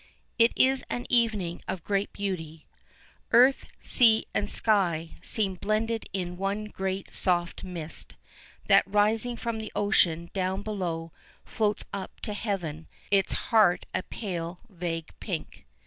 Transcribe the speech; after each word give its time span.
It 0.39 0.51
is 0.55 0.83
an 0.89 1.05
evening 1.11 1.61
of 1.67 1.83
great 1.83 2.11
beauty. 2.11 2.65
Earth, 3.31 3.65
sea, 3.81 4.25
and 4.33 4.49
sky 4.49 5.11
seem 5.21 5.53
blended 5.53 6.05
in 6.11 6.37
one 6.37 6.65
great 6.65 7.13
soft 7.13 7.63
mist, 7.63 8.15
that 8.65 8.83
rising 8.87 9.37
from 9.37 9.59
the 9.59 9.71
ocean 9.75 10.31
down 10.33 10.63
below 10.63 11.11
floats 11.45 11.85
up 11.93 12.19
to 12.21 12.33
heaven, 12.33 12.87
its 13.11 13.33
heart 13.51 13.85
a 13.93 14.01
pale, 14.01 14.61
vague 14.69 15.09
pink. 15.19 15.67